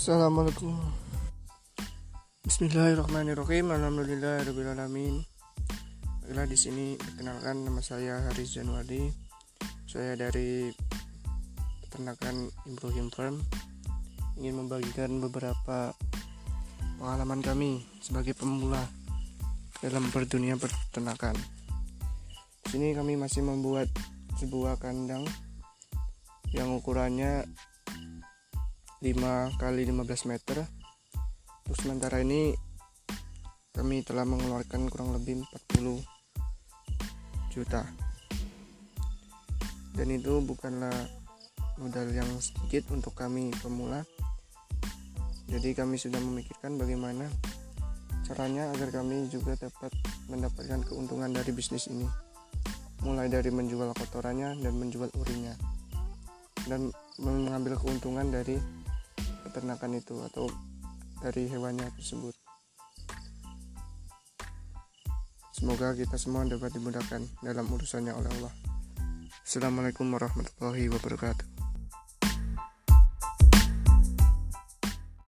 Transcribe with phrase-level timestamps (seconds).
[0.00, 0.80] Assalamualaikum.
[2.48, 3.68] Bismillahirrahmanirrahim.
[3.68, 5.20] Alhamdulillahirrahmanirrahim
[6.24, 9.12] Baiklah di sini perkenalkan nama saya Haris Januari
[9.84, 10.72] Saya dari
[11.84, 13.44] peternakan Ibrahim Farm
[14.40, 15.92] Ingin membagikan beberapa
[16.96, 18.80] pengalaman kami sebagai pemula
[19.84, 21.36] dalam berdunia peternakan.
[22.64, 23.92] Di sini kami masih membuat
[24.40, 25.28] sebuah kandang
[26.56, 27.44] yang ukurannya
[29.00, 30.60] 5 kali 15 meter.
[31.64, 32.52] Untuk sementara ini
[33.72, 35.40] kami telah mengeluarkan kurang lebih
[35.72, 36.04] 40
[37.48, 37.88] juta.
[39.96, 40.92] Dan itu bukanlah
[41.80, 44.04] modal yang sedikit untuk kami pemula.
[45.48, 47.24] Jadi kami sudah memikirkan bagaimana
[48.28, 49.96] caranya agar kami juga dapat
[50.28, 52.04] mendapatkan keuntungan dari bisnis ini.
[53.00, 55.56] Mulai dari menjual kotorannya dan menjual urinnya
[56.68, 58.60] dan mengambil keuntungan dari
[59.50, 60.46] peternakan itu atau
[61.18, 62.32] dari hewannya tersebut.
[65.50, 68.54] Semoga kita semua dapat dimudahkan dalam urusannya oleh Allah.
[69.44, 71.59] Assalamualaikum warahmatullahi wabarakatuh.